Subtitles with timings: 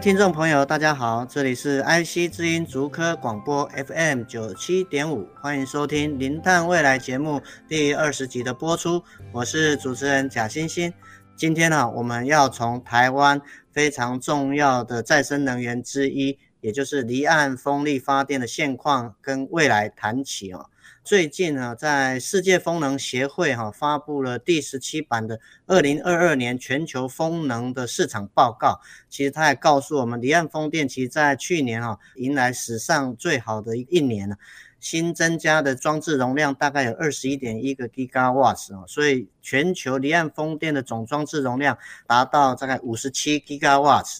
[0.00, 10.94] 听众朋友，大家好，这里是 IC 之音竹科广播 FM 九七点五，欢迎收听《零碳未来》节目第二十集的播出，我是主持人贾欣欣。
[11.34, 13.42] 今天呢，我们要从台湾
[13.72, 20.66] 非常重要的再生能源之一，也就是离岸风力发电的现况跟未来谈起哦。
[21.08, 28.78] 最近啊，在世界风能协会哈发布了第十七版的二零二二年全球风能的市场报告。
[29.08, 34.36] 其实它也告诉我们，离岸风电其实在去年哈迎来史上最好的一年了，
[34.80, 44.18] 新增加的装置容量大概有二十一点一个 gigawatts 啊，所以全球离岸风电的总装置容量达到大概五十七 gigawatts，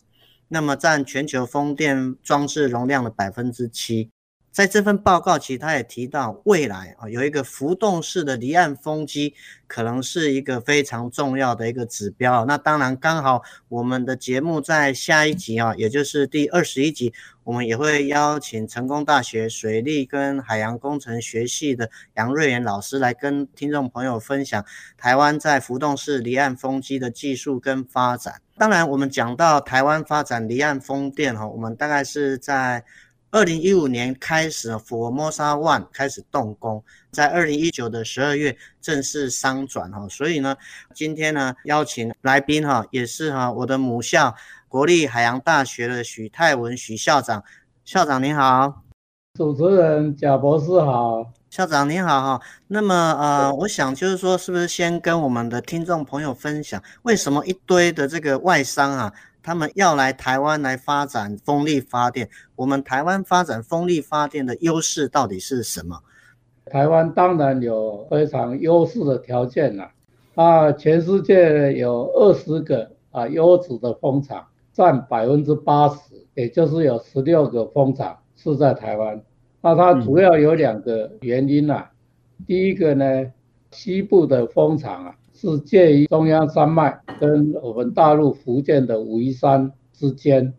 [0.48, 4.10] 那么占全球风电装置容量的百分之七。
[4.58, 9.32] 在这份报告，其实他也提到，未来啊有一个浮动式的离岸风机，
[9.68, 12.44] 可能是一个非常重要的一个指标。
[12.44, 17.14] 那当然，刚好我们的节目在下一集啊，也就是第二十一集，
[17.44, 24.64] 我们也会邀请成功大学水利跟海洋工程学系的杨瑞元老师来跟听众朋友分享
[24.96, 28.42] 台湾在浮动式离岸风机的技术跟发展。
[28.56, 32.84] 当然，我们讲到台湾发展离岸风电哈，我们大概是在。
[33.30, 40.08] 二零一五年开始，Formosa One 开始动工，在二零一九的十二月正式商转哈。
[40.08, 40.56] 所以呢，
[40.94, 44.34] 今天呢邀请来宾哈，也是哈我的母校
[44.66, 47.44] 国立海洋大学的许泰文许校长。
[47.84, 48.82] 校长您好，
[49.34, 52.40] 主持人贾博士好，校长您好哈。
[52.66, 59.12] 那么呃，我想就是说，是不是先跟我们的听众朋友分享，为什么一堆的这个外商啊？
[59.42, 66.00] 他们要来台湾来发展风力发电，我们台湾发展风力发电的优势到底是什么？
[66.66, 69.90] 台湾当然有非常优势的条件了
[70.34, 70.70] 啊！
[70.72, 75.98] 全世界有二十个啊优质的风场，占百分之八十，
[76.34, 79.22] 也就是有十六个风场是在台湾。
[79.62, 81.90] 那它主要有两个原因啊，
[82.38, 83.32] 嗯、第一个呢，
[83.70, 85.14] 西部的风场啊。
[85.40, 90.52] 是介于中央山脉跟我们大陆福建的武夷山之间。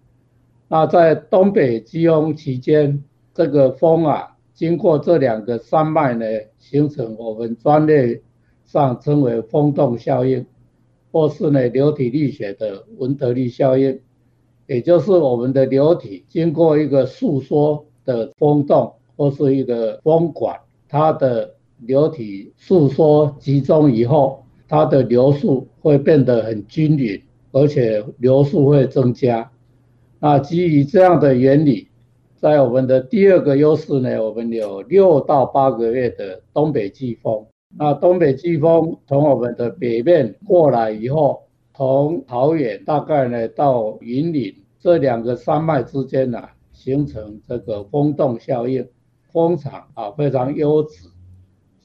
[0.69, 3.03] 那在东北季风期间，
[3.33, 6.25] 这个风啊，经过这两个山脉呢，
[6.59, 8.21] 形成我们专业
[8.63, 10.45] 上称为风洞效应，
[11.11, 13.99] 或是呢流体力学的文德利效应，
[14.65, 20.57] 也就是我们的流体经过一个束缩的风洞或是一个风管，
[20.87, 24.45] 它的流体束缩集中以后。
[24.69, 27.21] 它的流速会变得很均匀，
[27.51, 29.51] 而且流速会增加。
[30.19, 31.87] 那基于这样的原理，
[32.37, 37.47] 在我们的第二个优势呢，我们有六到八个月的东北季风。
[37.77, 41.43] 那东北季风从我们的北面过来以后，
[41.75, 46.43] 从桃园大概呢到云岭这两个山脉之间呢、
[46.73, 48.87] 形成这个风洞效应，
[49.31, 51.07] 风场啊非常优质。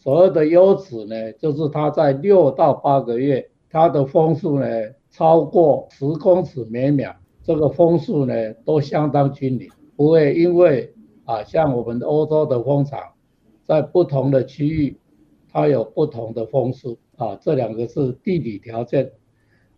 [0.05, 4.67] 所谓的优质呢，就是它在六到八个月，它的风速呢
[5.11, 8.35] 超过十公尺每秒，这个风速呢
[8.67, 9.67] 都相当均匀，
[9.97, 10.93] 不会因为
[11.25, 13.01] 啊像我们欧洲的风场，
[13.65, 14.99] 在不同的区域，
[15.51, 19.11] 它有不同的风速啊，这两个是地理条件。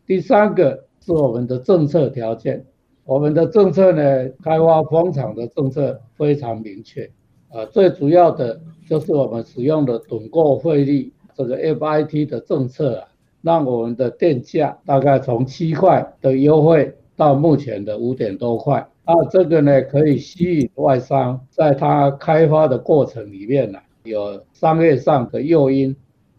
[0.07, 2.67] 第三个是我们的政策条件，
[3.05, 7.09] 我们的政策呢，开发风场的政策非常明确。
[7.57, 13.09] 呃，最主要的就是我们使用的趸购费率这个 FIT 的政策啊，
[13.41, 18.87] 让我们的电价大概从七块的优惠到目前的五点多块。
[19.07, 25.97] 啊，这个呢可以吸引外商在它开发的过程里面呢、有商业上的诱因。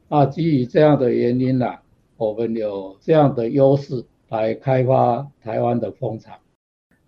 [0.09, 1.65] 啊，基于这样的原因呢、
[2.17, 6.35] 我们有这样的优势来开发台湾的风场。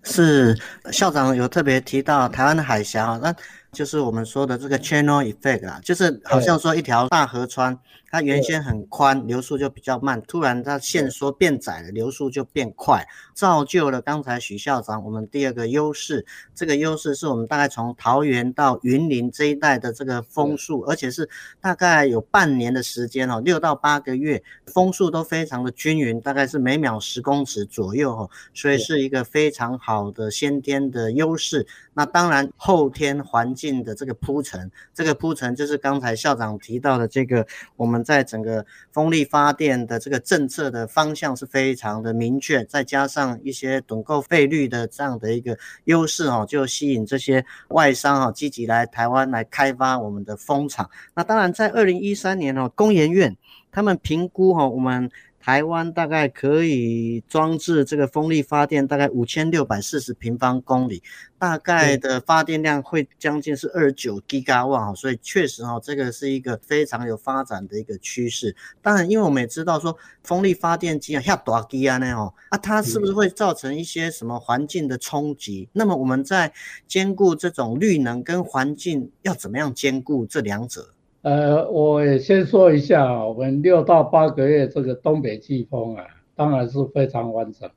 [0.02, 0.58] 是
[0.94, 3.36] 校长有特别提到台湾的海峡，那
[3.72, 7.78] 就是我们说的这个 channel effect 啊，就是好像说一条大河川，
[8.10, 16.26] 它原先很宽，流速就比较慢，突然它线缩变窄了，流速就变快，造就了刚才许校长我们第二个优势。
[16.56, 21.30] 这个优势是我们大概从桃园到云林这一带的这个风速，而且是
[21.62, 31.68] 大概有半年的时间哦，六到八个月，风速都非常的均匀，大概是每秒十公尺左右哦，所以是一个非常好的先天的优势。
[31.94, 37.46] 那当然后天环境的这个铺陈，这个铺陈就是刚才校长提到的这个，
[37.76, 50.90] 我们在整个风力发电的这个政策的方向是非常的明确，再加上一些趸购费率的这样的一个优势哦，就吸引这些外商啊积极来台湾来开发我们的风场。
[51.14, 53.36] 那当然在二零一三年哦，工研院
[53.72, 55.12] 他们评估哈我们。
[55.40, 61.02] 台湾大概可以装置这个风力发电，大概五千六百四十平方公里，
[61.38, 68.56] 大概的发电量会将近是二十九吉瓦，所以确实哈，这个是一个非常有发展的一个趋势。
[68.82, 75.70] 当然，因为我们也知道说，风力发电机啊，像大机啊那哦，啊，它是不是会造成一些什么环境的冲击？
[75.74, 76.52] 那么我们在
[76.88, 80.94] 兼顾这种绿能跟环境，要怎么样兼顾这两者？
[81.22, 87.70] 呃，我也先说一下，我们六到八个月这个东北季风啊，当然是非常完整，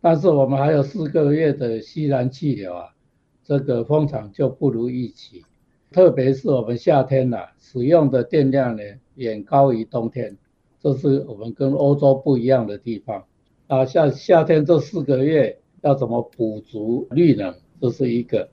[0.00, 2.94] 但是我们还有四个月的西南气流啊，
[3.42, 5.42] 这个风场就不如预期，
[5.90, 8.82] 特别是我们夏天呐、使用的电量呢
[9.16, 10.38] 远高于冬天，
[10.80, 13.24] 这是我们跟欧洲不一样的地方。
[13.66, 18.50] 啊，像夏天这四个月要怎么补足绿能，这是一个。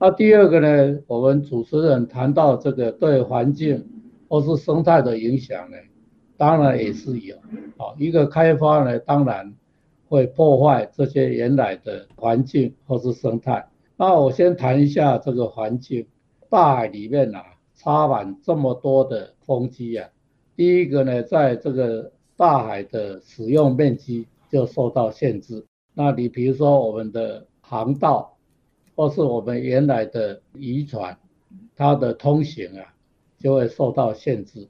[0.00, 3.84] 那第二个呢，我们主持人谈到这个对环境
[4.28, 5.76] 或是生态的影响呢，
[6.36, 7.34] 当然也是有。
[7.76, 9.52] 啊，一个开发呢，当然
[10.08, 13.68] 会破坏这些原来的环境或是生态。
[13.96, 16.06] 那我先谈一下这个环境，
[16.48, 17.42] 大海里面啊，
[17.74, 20.08] 插满这么多的风机啊，
[20.54, 25.66] 第一个呢，在这个大海的使用面积就受到限制。
[25.92, 28.37] 那你比如说我们的航道。
[28.98, 31.16] 或是我们原来的渔船，
[31.76, 32.92] 它的通行啊，
[33.38, 34.66] 就会受到限制。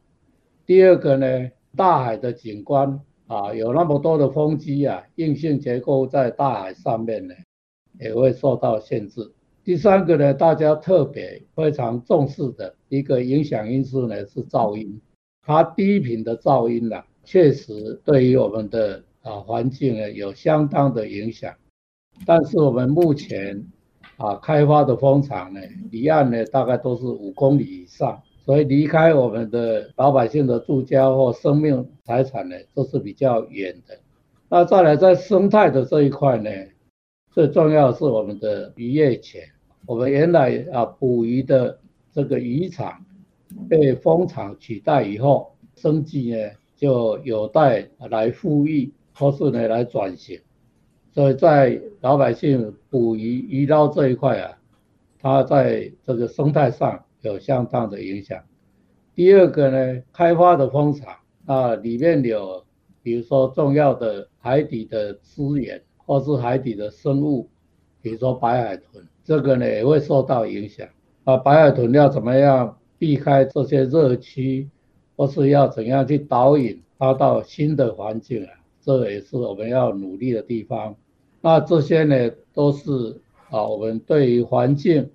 [0.67, 7.35] 第二个呢，大海的景观啊，有那么多的风机啊，硬性结构在大海上面呢，
[7.99, 9.33] 也会受到限制。
[9.65, 15.01] 第三个呢，大家特别非常重视的一个影响因素呢，是噪音。
[15.41, 21.55] 它低频的噪音啊，确实对于我们的啊环境呢有相当的影响。
[22.27, 23.65] 但是我们目前
[24.19, 25.61] 啊，开发的风场呢，
[25.91, 33.97] 离岸呢大概都是五公里以上，所以离开我们的老百姓的住家或生命财产呢，都是比较远的。
[34.49, 36.51] 那再来在生态的这一块呢，
[37.31, 39.41] 最重要是我们的渔业权。
[39.87, 41.79] 我们原来啊捕鱼的
[42.13, 43.05] 这个渔场
[43.69, 50.41] 被风场取代以后，生计呢就有待来富裕或是呢来转型。
[51.13, 54.59] 所以在老百姓捕鱼鱼捞这一块啊，
[55.21, 58.41] 它在这个生态上有相当的影响。
[59.15, 61.17] 第二个呢，开发的风场
[61.47, 62.65] 啊，里面有
[63.03, 67.49] 比如说重要的海底的资源，或是海底的生物，
[68.01, 70.87] 比如说白海豚，这个呢也会受到影响。
[71.25, 74.69] 啊，白海豚要怎么样避开这些热区，
[75.17, 78.51] 或是要怎样去导引它到新的环境啊？
[78.89, 80.97] 这也是我们要努力的地方。
[81.43, 83.21] 那这些呢，都是
[83.51, 85.07] 啊，我们对于环境、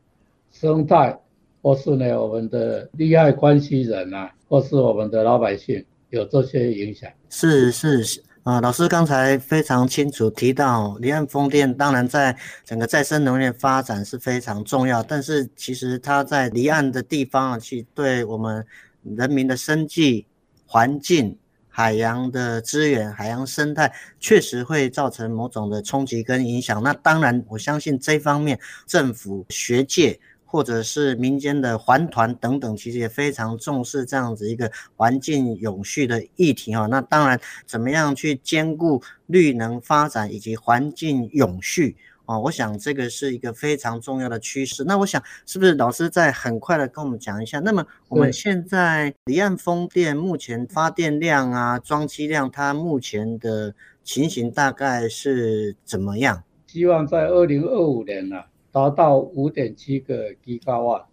[0.51, 1.19] 生态，
[1.59, 7.09] 或是呢我们的利害关系人啊，或是我们的老百姓有这些影响。
[7.31, 18.63] 是是啊，老师刚才非常清楚提到，离岸风电当然在整个再生能源发展是非常重要，但是其实它在离岸的地方啊，去对我们
[19.01, 20.27] 人民的生计、
[20.67, 21.35] 环境。
[21.75, 26.83] 海洋的资源、海洋生态确实会造成某种的冲击跟影响。
[26.83, 36.85] 那当然，我相信这方面政府、学界或者是民间的环团等等，其实也非常重视这样子一个环境永续的议题哈。
[36.85, 41.95] 那当然，怎么样去兼顾绿能发展以及环境永续？
[42.25, 44.83] 哦，我想这个是一个非常重要的趋势。
[44.85, 47.59] 那我想，是不是老师在很快的跟我们讲一下？
[47.59, 56.43] 那么我们现在离岸风电目前发电量啊、装机量，它目前的情形大概是怎么样？
[56.67, 61.05] 希望在二零二五年呢、啊，达到五点七个吉瓦。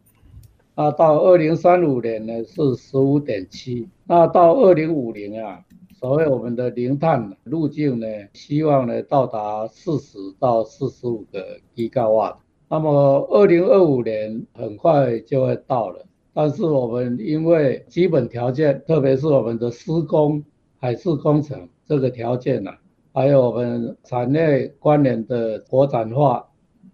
[0.76, 3.88] 那到二零三五年呢是十五点七。
[4.04, 5.58] 那到二零五零啊。
[6.00, 12.40] 所谓我们的零碳路径呢，希望呢到达四十到四十五个吉瓦。
[12.70, 20.42] 那么二零二五年很快就会到了，但是我们因为基本条件，特别是我们的施工、
[20.78, 22.78] 海事工程这个条件呢、啊，
[23.12, 26.48] 还有我们产业关联的国产化、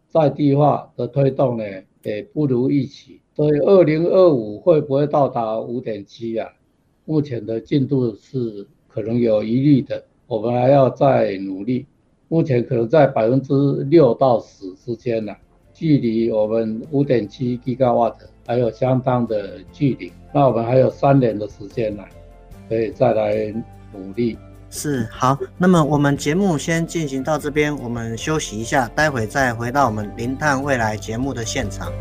[0.09, 1.65] 在地化的推动呢，
[2.03, 3.21] 也不如预期。
[3.37, 6.51] 所以二零二五会不会到达五点七啊？
[7.05, 11.85] 目前的进度是可能有疑虑的，我们还要再努力。
[12.29, 13.53] 目前可能在百分之
[13.91, 15.35] 六到十之间呢、
[15.75, 22.03] 距离我们五点七吉瓦特还有相当的距离，那我们还有三年的时间呢，
[22.71, 23.55] 可以再来
[23.93, 24.39] 努力。
[24.71, 31.93] 是好，那么我们节目先进行到这边，我们休息一下，待会再回到我们零碳未来节目的现场。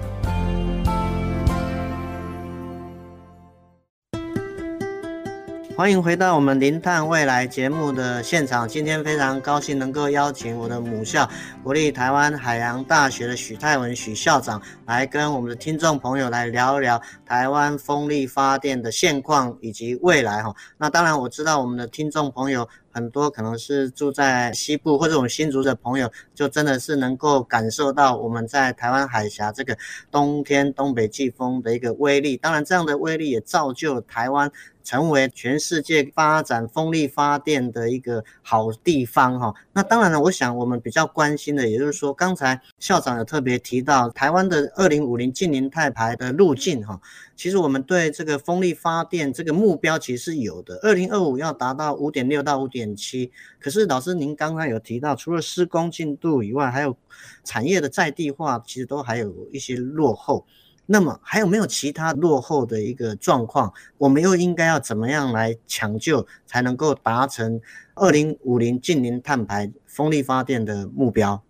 [5.78, 8.66] 欢迎回到我们零碳未来节目的现场。
[8.66, 11.30] 今天非常高兴能够邀请我的母校
[11.62, 20.56] 国立台湾海洋大学的许泰文许校长来跟我们的听众朋友来聊一聊台湾风力发电的现况以及未来哈。
[20.78, 29.78] 那当然我知道我们的听众朋友很多可能是住在西部或者我们新竹的朋友，就真的是能够感受到我们在台湾海峡这个
[30.10, 32.38] 冬天东北季风的一个威力。
[32.38, 34.50] 当然这样的威力也造就了台湾。
[34.86, 39.54] 成为全世界发展风力发电的一个好地方哈。
[39.74, 47.02] 那当然了，我想我们比较关心的，也就是说，刚才校长有特别提到台湾的二零五零净零碳排的路径哈。
[47.36, 53.32] 其实我们对这个风力发电这个目标其实是有的，二零二五要达到五点六到五点七。
[53.60, 56.96] 可是老师您刚刚有提到，除了施工进度以外，还有
[57.44, 60.46] 产业的在地化，其实都还有一些落后。
[60.88, 63.74] 那么还有没有其他落后的一个状况？
[63.98, 67.60] 我们又应该要怎么样来抢救，才能够达成
[67.96, 71.42] 二零五零净零碳排风力发电的目标？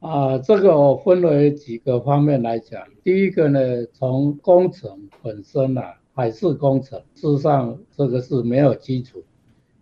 [0.00, 2.82] 啊，这个我分为几个方面来讲。
[3.02, 3.58] 第一个呢，
[3.94, 9.24] 从工程本身啊，海事工程，事实上这个是没有基础，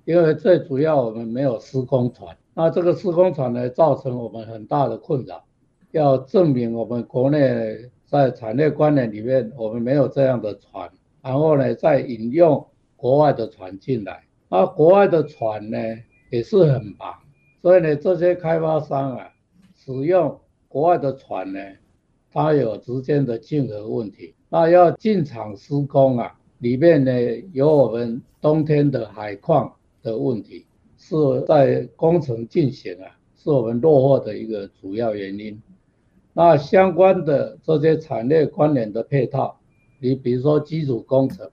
[0.05, 2.37] 因为最主要我们没有施工船。
[2.55, 5.43] 那这个施工船呢，造成我们很大的困扰，
[5.91, 7.91] 要证明我们国内。
[8.12, 10.90] 在产业观念里面，我们没有这样的船，
[11.23, 15.78] 然后呢，再引用国外的船进来，那国外的船呢
[16.28, 17.14] 也是很忙，
[17.62, 19.33] 所以呢，这些开发商啊，
[19.75, 20.38] 使用
[20.69, 21.59] 国外的船呢，
[22.31, 27.11] 它有之间的竞合问题，那要进场施工啊，里面呢
[27.54, 30.66] 有我们冬天的海况的问题，
[30.99, 31.16] 是
[31.49, 35.59] 在工程进行啊，是我们落后的一个主要原因。
[36.35, 39.61] 那相关的这些产业关联的配套，
[40.01, 41.51] 你比如说基础工程，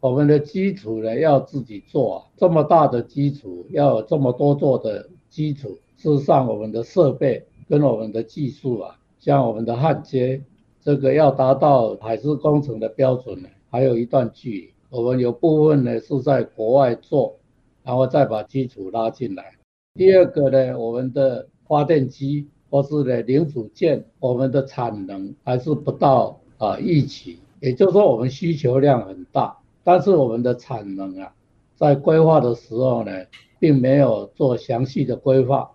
[0.00, 10.42] 我们的基础呢要自己做啊，这么大的基础要有这么多座的基础，事实上我们的设备跟我们的技术啊，像我们的焊接，
[10.80, 14.70] 这个要达到海事工程的标准呢，还有一段距离。
[14.90, 17.36] 我们有部分呢是在国外做，
[17.84, 19.54] 然后再把基础拉进来。
[19.94, 22.48] 第二个呢，我们的发电机。
[22.74, 31.32] 或是呢，零组件，我们的产能还是不到啊预期，也就是说我们需求量很大，但是我们的产能啊，
[31.76, 33.12] 在规划的时候呢，
[33.60, 35.70] 并没有做详细的规划，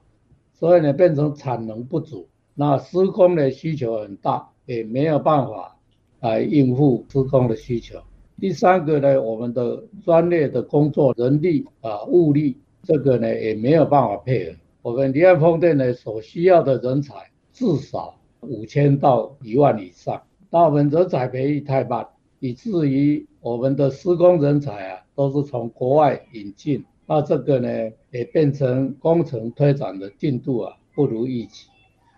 [0.54, 5.78] 所以呢变成产能不足，那施工的需求很大，也没有办法
[6.20, 7.98] 来应付施工的需求。
[8.42, 14.58] 第三个呢，我们的专业的工作人力啊物力，这个呢也没有办法配合。
[14.82, 17.14] 我们离岸风电呢，所需要的人才
[17.52, 22.08] 至少五千到一万以上，那我们人才培育太慢，
[22.40, 27.70] 以至于我们的施工人才啊都是从国外引进，那这个呢
[28.12, 31.68] 也变成工程推展的进度啊不如预期。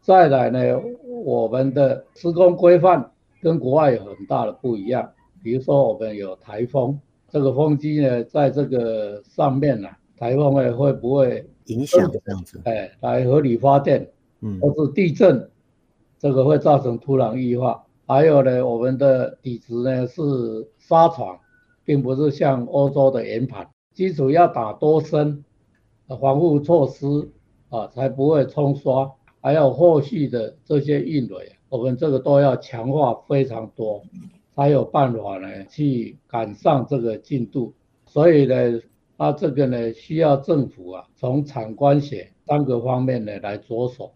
[0.01, 0.59] 再来呢，
[1.25, 5.11] 我们的施工规范跟国外有很大的不一样，
[5.43, 11.43] 比如说我们有台风，这个风机呢在这个上面呢、啊，台风呢会不会？
[11.65, 14.07] 影响这样子，哎，来合理发电，
[14.41, 15.49] 嗯，或是地震，
[16.19, 17.85] 这个会造成土壤异化。
[18.05, 20.21] 还有呢，我们的底质呢是
[20.77, 21.39] 沙床，
[21.85, 23.65] 并不是像欧洲的岩盘。
[23.93, 25.45] 基础要打多深，
[26.19, 27.29] 防护措施
[27.69, 29.09] 啊，才不会冲刷。
[29.39, 34.03] 还有后续的这些运维，我们这个都要强化非常多，
[34.55, 37.73] 才有办法呢去赶上这个进度。
[38.07, 38.81] 所以呢。
[39.23, 44.13] 那这个呢，需要政府啊，从产官学三个方面呢来着手。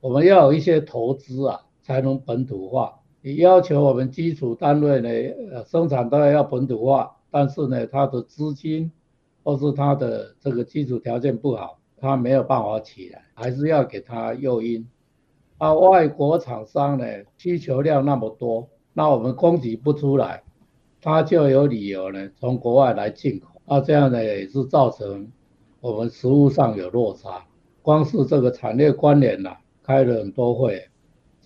[0.00, 2.98] 我们要有一些投资啊，才能本土化。
[3.20, 5.10] 你要求我们基础单位呢，
[5.52, 8.90] 呃，生产当然要本土化，但是呢，它的资金
[9.44, 14.88] 或是它的这个基础条件不好，它没有办法起来，还是要给它诱因。
[15.58, 17.04] 啊，外国厂商呢
[17.36, 20.42] 需求量那么多，那我们供给不出来，
[21.02, 25.28] 他就有理由呢从国外来进口，那这样呢也是造成
[25.80, 27.44] 我们实物上有落差。
[27.82, 30.88] 光是这个产业关联呐，开了很多会，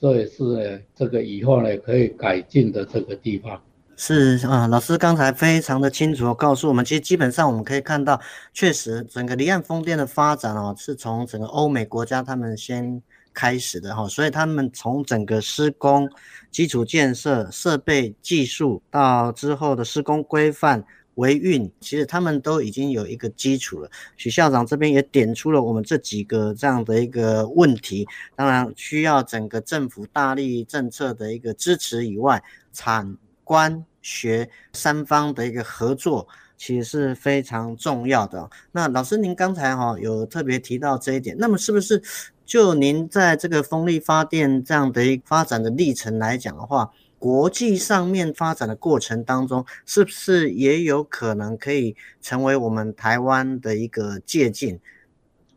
[0.00, 3.60] 这也是呢这个以后呢可以改进的这个地方。
[3.94, 8.20] 是啊，老师刚才非常的清楚告诉我们，其实基本上我们可以看到，
[8.52, 13.00] 确实整个离岸风电的发展哦，是从整个欧美国家他们先
[13.32, 16.10] 开始的哈，所以他们从整个施工、
[16.50, 20.84] 基础建设、设备、技术到之后的施工规范、
[21.16, 23.90] 维运，其实他们都已经有一个基础了。
[24.16, 32.42] 许校长这边也点出了我们这几个这样的一个问题，当然需要整个政府大力政策的一个支持以外，
[32.72, 36.26] 产官学三方的一个合作，
[36.56, 38.48] 其实是非常重要的。
[38.72, 42.02] 那老师，您刚才哈有特别提到这一点，那么是不是
[42.46, 46.90] 就您在这个风力发电这样的一发展的历程来讲的话，
[47.22, 54.80] 国际上面发展的过程当中，是不是也有可能可以成为我们台湾的一个借鉴？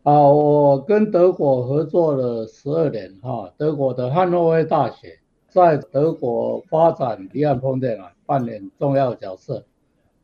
[0.03, 5.17] 啊，我跟德国合作了十二年哈，德国的汉诺威大学。
[5.49, 9.65] 在德国发展离岸风电啊，扮演重要角色。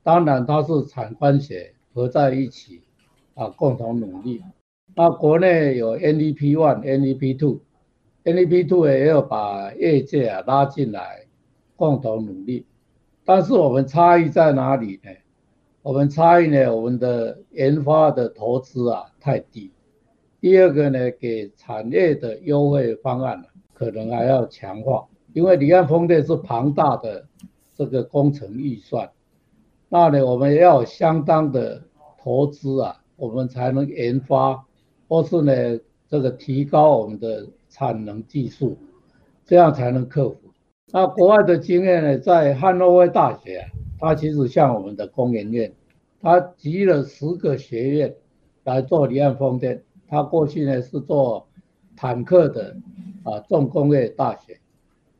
[0.03, 2.83] 当然，它是产官学合在一起
[3.33, 4.43] 啊，共同努力。
[4.93, 11.25] 那国内有 NEP One、NEP Two，NEP Two 也有把业界啊拉进来，
[11.81, 12.67] 共同努力。
[13.25, 15.09] 但是我们差异在哪里呢？
[15.81, 19.71] 我们差异呢，我们的研发的投资啊太低。
[20.39, 25.07] 第二个呢，给产业的优惠方案可能还要强化。
[25.33, 27.25] 因为离岸风电是庞大的
[27.75, 29.09] 这个工程预算，
[29.89, 31.81] 那呢，我们要有相当的
[32.21, 34.63] 投资啊，我们才能研发，
[35.07, 38.77] 或是呢，这个提高我们的产能技术，
[39.47, 40.50] 这样才能克服。
[40.93, 43.69] 那国外的经验呢，在汉诺威大学啊，
[43.99, 45.71] 它其实像我们的工研院，
[46.21, 48.13] 它集了十个学院
[48.65, 49.81] 来做离岸风电。
[50.09, 51.47] 它过去呢是做
[51.95, 52.75] 坦克的
[53.23, 54.59] 啊重工业大学。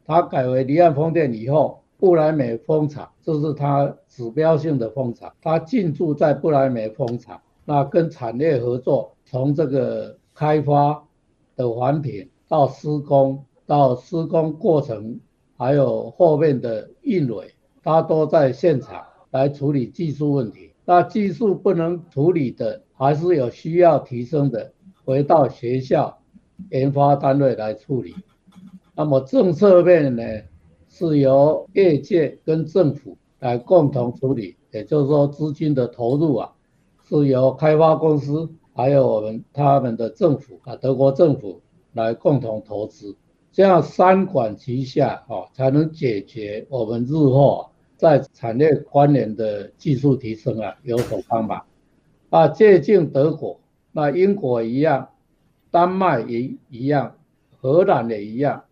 [0.05, 5.31] 它改为离岸风电以后，不来梅风场，这是它指标性的风场。
[5.41, 11.01] 它进驻在不来梅风场，那跟产业合作，从这个开发
[11.55, 15.17] 的环评到施工，到施工过程，
[15.61, 20.71] 还有后面的运维，他都在现场来处理技术问题。
[20.85, 24.73] 那技术不能处理的，还是有需要提升的，
[25.05, 26.17] 回到学校
[26.71, 28.15] 研发单位来处理。
[28.95, 30.23] 那么政策面呢，
[30.89, 36.53] 是由业界跟政府来共同处理，也就是说资金的投入啊，
[37.07, 41.61] 是由开发公司还有我们他们的政府啊，德国政府
[41.93, 43.15] 来共同投资，
[43.51, 51.65] 这样三管齐下啊，才能解决我们日后在产业关联的技术提升啊有所帮忙
[52.29, 53.59] 啊，借鉴德国，
[53.91, 55.09] 那英国一样，
[55.69, 57.17] 丹麦也一样，
[57.59, 58.63] 荷兰也一样。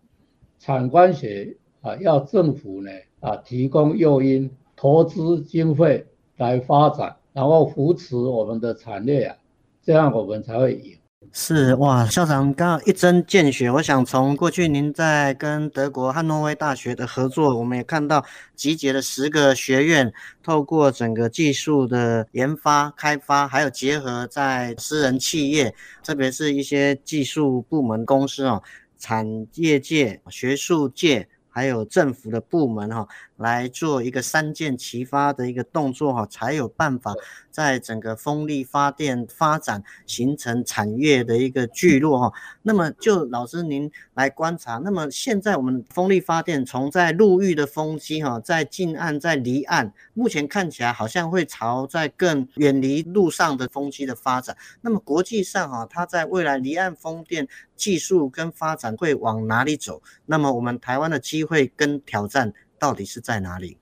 [0.59, 6.05] 产官学啊，要政府呢啊提供诱因、投资经费
[6.37, 9.37] 来发展，然后扶持我们的产业啊，
[9.81, 10.98] 这样我们才会赢。
[11.33, 13.69] 是哇，校长刚刚一针见血。
[13.69, 28.63] 我想从过去您在跟德国汉诺威大学的合作，我们也看到集结了十个学院，透过整个技术的研发、开发，还有结合在私人企业，特别是一些技术部门公司哦。
[28.97, 33.07] 产业界、学术界，还有政府的部门哈，
[33.37, 37.13] 来做一个三箭齐发的一个动作哈，才有办法
[37.49, 42.33] 在整个风力发电发展形成产业的一个聚落哈。
[42.61, 54.55] 那么就老师您来观察，那么现在我们风力发电从在陆域的风机哈，在近岸、在离岸，目前看起来好像会朝在更远离陆上的风机的发展。
[54.81, 57.47] 那么国际上哈，它在未来离岸风电
[57.79, 60.01] 技术跟发展会往哪里走？
[60.25, 63.77] 那么我们台湾的机会跟挑战到底是在哪里？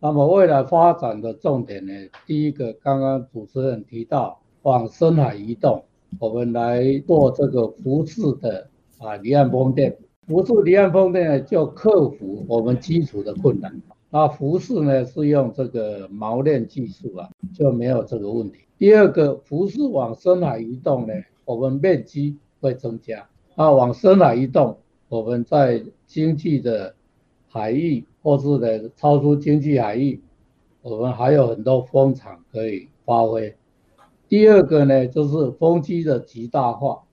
[0.00, 1.92] 那么未来发展的重点呢？
[2.26, 5.84] 第一个，刚刚主持人提到往深海移动，
[6.18, 8.68] 我们来做这个浮式的
[8.98, 9.96] 啊离岸风电。
[10.26, 13.80] 浮式离岸风电呢，就克服我们基础的困难。
[14.10, 18.60] 那浮式呢，是用这个锚链技术啊，就没有这个问题。
[18.78, 23.28] 第二个，浮式往深海移动呢，我们面积会增加。
[23.54, 24.78] 那往深海移动。
[25.08, 26.96] 我们在经济的
[27.46, 30.20] 海域，或是呢超出经济海域，
[30.82, 33.54] 我们还有很多风场可以发挥。
[34.28, 37.04] 第二个呢，就是风机的极大化。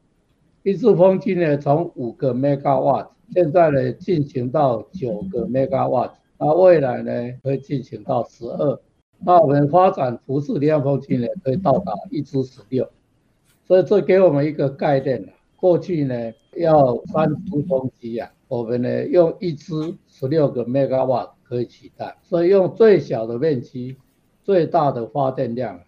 [0.64, 7.12] 一支风机呢，从五个 megawatt 现在呢进行到九个 megawatt，那未来呢
[7.44, 8.80] 会进行到十二。
[9.20, 12.90] 那我们发展浮式离岸风机呢，可以到达一支十六。
[13.68, 15.33] 所以这给我们一个概念，
[15.63, 16.13] 过去呢
[16.58, 23.95] 要三支风机啊，我们呢用一支十六个 megawatt 可以取代，所以用最小的面积、
[24.43, 25.80] 最大的发电量，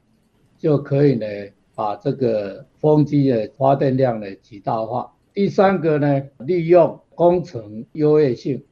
[0.58, 1.26] 就可以呢
[1.76, 5.12] 把这个风机的发电量呢极大化。
[5.34, 8.64] 第三个呢，利用工程优越性，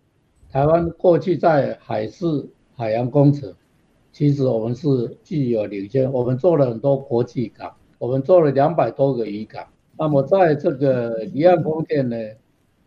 [0.49, 2.25] 台湾过去在海事
[2.77, 3.53] 海洋工程，
[4.13, 7.75] 其实我们是具有领先，我们做了很多国际港。
[7.99, 9.65] 我们做了两百多个渔港，
[9.97, 12.17] 那么在这个离岸风电呢，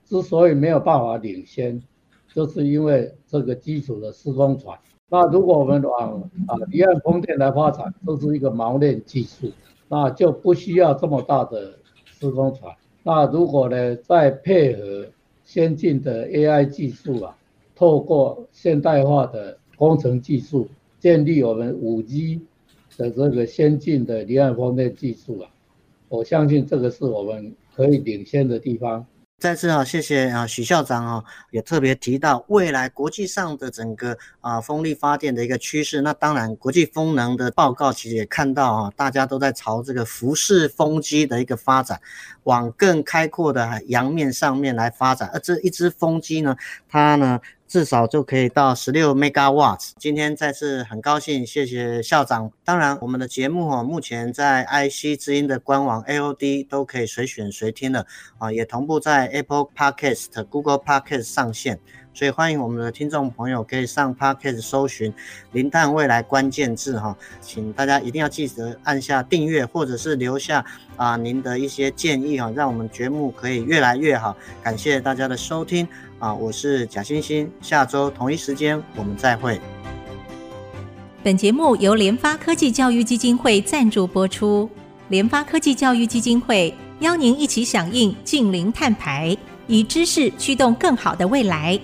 [0.05, 1.83] 之所以没有办法领先，
[2.35, 4.79] 就是因为这个基础的施工船。
[5.09, 9.51] 那如果我们往啊离岸风电来发展，这是一个锚链技术，
[9.88, 12.75] 那就不需要这么大的施工船。
[13.03, 15.07] 那如果呢，再配合
[15.45, 17.37] 先进的 AI 技术啊，
[17.75, 22.40] 透过现代化的工程技术，建立我们 5G。
[22.99, 25.51] 的这个先进的离岸风电技术啊，
[26.09, 29.05] 我相信这个是我们可以领先的地方。
[29.38, 36.01] 再次啊，谢谢啊许校长啊，也特别提到未来国际上的整个啊风力发电的一个趋势。
[36.01, 42.01] 那当然，国际风能的报告其实也看到啊，大家都在朝这个浮式风机的一个发展，
[42.45, 45.29] 往更开阔的洋面上面来发展。
[45.35, 46.57] 而这一只风机呢，
[46.88, 47.38] 它呢。
[47.68, 49.90] 至少就可以到十六 megawatts。
[49.98, 52.50] 今天再次很高兴，谢谢校长。
[52.64, 58.07] 当然，我们的节目哈，目前在 IC 之音的官网 AOD 都可以随选随听了
[58.38, 61.81] 啊，也同步在 Apple Podcast、Google Podcast 上线。
[62.14, 65.12] 所以欢迎我们的听众朋友可以上 Podcast 搜寻
[65.52, 70.64] “零碳未来”关键字哈，请大家一定要记得按下订阅，或者是留下
[70.96, 74.35] 啊您的一些建议哈，让我们节目可以越来越好。
[74.62, 75.87] 感谢大家的收听
[76.18, 79.61] 啊，我是贾欣欣，下周同一时间我们再会。
[81.22, 84.70] 本节目由联发科技教育基金会赞助播出，
[85.09, 91.79] 联发科技教育基金会邀您一起响应近零碳排，以知识驱动更好的未来。